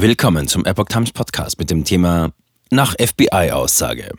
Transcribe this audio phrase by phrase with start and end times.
[0.00, 2.30] Willkommen zum Epoch Times Podcast mit dem Thema
[2.70, 4.12] Nach FBI-Aussage.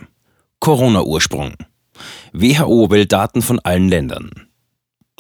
[0.59, 1.53] Corona-Ursprung.
[2.33, 4.29] WHO will Daten von allen Ländern.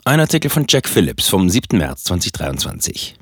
[0.03, 1.77] Ein Artikel von Jack Phillips vom 7.
[1.77, 3.15] März 2023.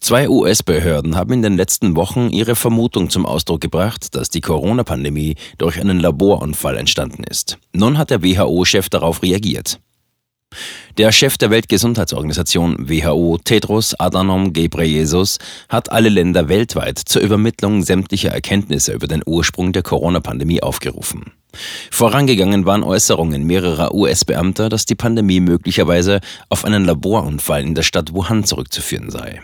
[0.00, 5.34] Zwei US-Behörden haben in den letzten Wochen ihre Vermutung zum Ausdruck gebracht, dass die Corona-Pandemie
[5.58, 7.58] durch einen Laborunfall entstanden ist.
[7.72, 9.80] Nun hat der WHO-Chef darauf reagiert.
[10.98, 18.30] Der Chef der Weltgesundheitsorganisation WHO, Tedros Adhanom Ghebreyesus, hat alle Länder weltweit zur Übermittlung sämtlicher
[18.30, 21.32] Erkenntnisse über den Ursprung der Corona-Pandemie aufgerufen.
[21.90, 28.12] Vorangegangen waren Äußerungen mehrerer US-Beamter, dass die Pandemie möglicherweise auf einen Laborunfall in der Stadt
[28.12, 29.40] Wuhan zurückzuführen sei.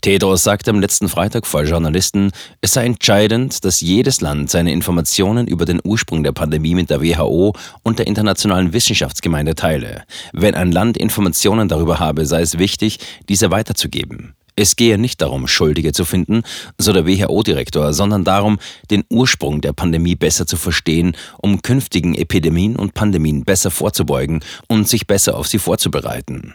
[0.00, 5.46] Tedros sagte am letzten Freitag vor Journalisten, es sei entscheidend, dass jedes Land seine Informationen
[5.46, 10.04] über den Ursprung der Pandemie mit der WHO und der internationalen Wissenschaftsgemeinde teile.
[10.32, 14.34] Wenn ein Land Informationen darüber habe, sei es wichtig, diese weiterzugeben.
[14.56, 16.42] Es gehe nicht darum, Schuldige zu finden,
[16.78, 18.58] so der WHO-Direktor, sondern darum,
[18.88, 24.88] den Ursprung der Pandemie besser zu verstehen, um künftigen Epidemien und Pandemien besser vorzubeugen und
[24.88, 26.54] sich besser auf sie vorzubereiten.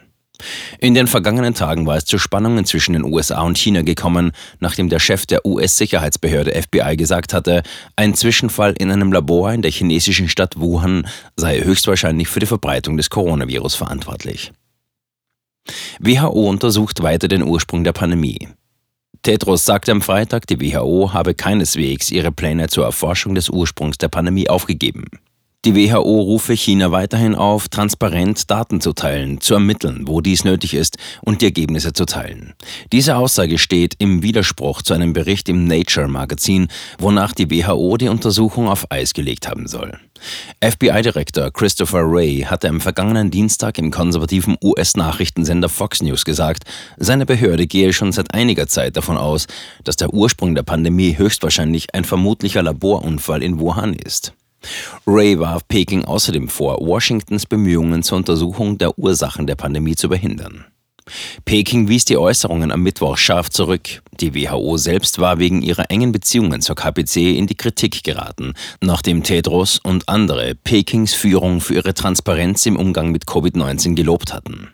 [0.79, 4.89] In den vergangenen Tagen war es zu Spannungen zwischen den USA und China gekommen, nachdem
[4.89, 7.63] der Chef der US-Sicherheitsbehörde FBI gesagt hatte,
[7.95, 12.97] ein Zwischenfall in einem Labor in der chinesischen Stadt Wuhan sei höchstwahrscheinlich für die Verbreitung
[12.97, 14.51] des Coronavirus verantwortlich.
[15.99, 18.47] WHO untersucht weiter den Ursprung der Pandemie.
[19.21, 24.07] Tedros sagte am Freitag, die WHO habe keineswegs ihre Pläne zur Erforschung des Ursprungs der
[24.07, 25.05] Pandemie aufgegeben.
[25.65, 30.73] Die WHO rufe China weiterhin auf, transparent Daten zu teilen, zu ermitteln, wo dies nötig
[30.73, 32.53] ist und die Ergebnisse zu teilen.
[32.93, 38.07] Diese Aussage steht im Widerspruch zu einem Bericht im Nature Magazin, wonach die WHO die
[38.07, 39.99] Untersuchung auf Eis gelegt haben soll.
[40.63, 46.63] FBI-Direktor Christopher Wray hatte am vergangenen Dienstag im konservativen US-Nachrichtensender Fox News gesagt,
[46.95, 49.45] seine Behörde gehe schon seit einiger Zeit davon aus,
[49.83, 54.31] dass der Ursprung der Pandemie höchstwahrscheinlich ein vermutlicher Laborunfall in Wuhan ist.
[55.05, 60.65] Ray warf Peking außerdem vor, Washingtons Bemühungen zur Untersuchung der Ursachen der Pandemie zu behindern.
[61.45, 64.01] Peking wies die Äußerungen am Mittwoch scharf zurück.
[64.19, 69.23] Die WHO selbst war wegen ihrer engen Beziehungen zur KPC in die Kritik geraten, nachdem
[69.23, 74.69] Tedros und andere Pekings Führung für ihre Transparenz im Umgang mit Covid-19 gelobt hatten.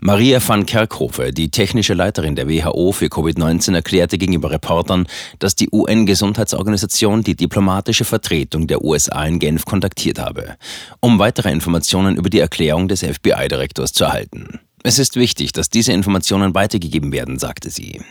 [0.00, 5.06] Maria van Kerkhove, die technische Leiterin der WHO für Covid-19, erklärte gegenüber Reportern,
[5.38, 10.56] dass die UN-Gesundheitsorganisation die diplomatische Vertretung der USA in Genf kontaktiert habe,
[11.00, 14.60] um weitere Informationen über die Erklärung des FBI-Direktors zu erhalten.
[14.82, 18.02] Es ist wichtig, dass diese Informationen weitergegeben werden, sagte sie.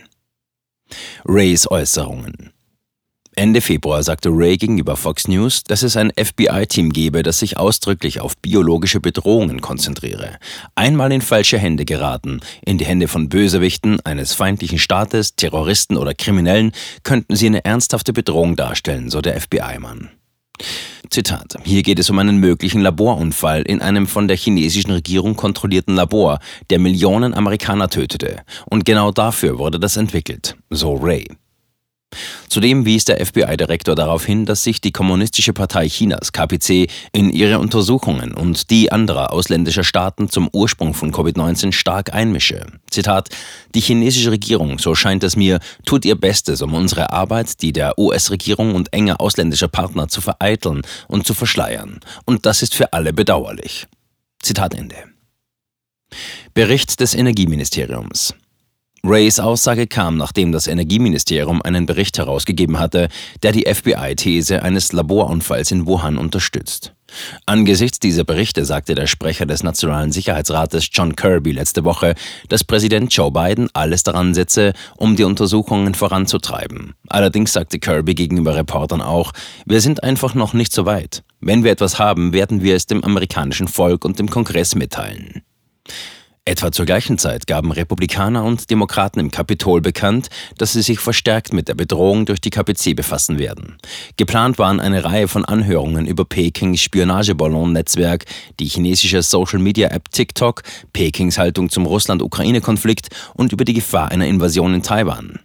[1.25, 2.51] Rays Äußerungen.
[3.35, 8.19] Ende Februar sagte Ray gegenüber Fox News, dass es ein FBI-Team gebe, das sich ausdrücklich
[8.19, 10.37] auf biologische Bedrohungen konzentriere.
[10.75, 16.13] Einmal in falsche Hände geraten, in die Hände von Bösewichten, eines feindlichen Staates, Terroristen oder
[16.13, 16.73] Kriminellen,
[17.03, 20.09] könnten sie eine ernsthafte Bedrohung darstellen, so der FBI-Mann.
[21.09, 21.55] Zitat.
[21.63, 26.39] Hier geht es um einen möglichen Laborunfall in einem von der chinesischen Regierung kontrollierten Labor,
[26.69, 28.43] der Millionen Amerikaner tötete.
[28.65, 31.27] Und genau dafür wurde das entwickelt, so Ray.
[32.49, 37.59] Zudem wies der FBI-Direktor darauf hin, dass sich die Kommunistische Partei Chinas, KPC, in ihre
[37.59, 42.65] Untersuchungen und die anderer ausländischer Staaten zum Ursprung von Covid-19 stark einmische.
[42.89, 43.29] Zitat,
[43.75, 47.97] die chinesische Regierung, so scheint es mir, tut ihr Bestes, um unsere Arbeit, die der
[47.97, 51.99] US-Regierung und enger ausländischer Partner zu vereiteln und zu verschleiern.
[52.25, 53.87] Und das ist für alle bedauerlich.
[54.41, 54.95] Zitat Ende.
[56.53, 58.35] Bericht des Energieministeriums.
[59.05, 63.09] Rays Aussage kam, nachdem das Energieministerium einen Bericht herausgegeben hatte,
[63.43, 66.93] der die FBI-These eines Laborunfalls in Wuhan unterstützt.
[67.45, 72.15] Angesichts dieser Berichte sagte der Sprecher des Nationalen Sicherheitsrates John Kirby letzte Woche,
[72.47, 76.93] dass Präsident Joe Biden alles daran setze, um die Untersuchungen voranzutreiben.
[77.09, 79.33] Allerdings sagte Kirby gegenüber Reportern auch,
[79.65, 81.23] wir sind einfach noch nicht so weit.
[81.41, 85.43] Wenn wir etwas haben, werden wir es dem amerikanischen Volk und dem Kongress mitteilen.
[86.45, 90.27] Etwa zur gleichen Zeit gaben Republikaner und Demokraten im Kapitol bekannt,
[90.57, 93.77] dass sie sich verstärkt mit der Bedrohung durch die KPC befassen werden.
[94.17, 98.25] Geplant waren eine Reihe von Anhörungen über Pekings Spionageballon-Netzwerk,
[98.59, 104.83] die chinesische Social-Media-App TikTok, Pekings Haltung zum Russland-Ukraine-Konflikt und über die Gefahr einer Invasion in
[104.83, 105.39] Taiwan.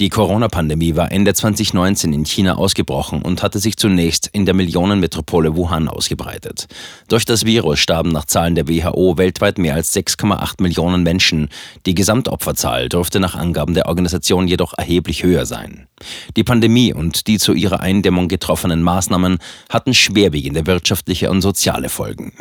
[0.00, 5.54] Die Corona-Pandemie war Ende 2019 in China ausgebrochen und hatte sich zunächst in der Millionenmetropole
[5.56, 6.66] Wuhan ausgebreitet.
[7.08, 11.48] Durch das Virus starben nach Zahlen der WHO weltweit mehr als 6,8 Millionen Menschen.
[11.84, 15.86] Die Gesamtopferzahl dürfte nach Angaben der Organisation jedoch erheblich höher sein.
[16.36, 22.32] Die Pandemie und die zu ihrer Eindämmung getroffenen Maßnahmen hatten schwerwiegende wirtschaftliche und soziale Folgen.